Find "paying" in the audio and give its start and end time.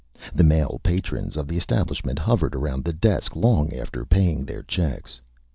4.03-4.45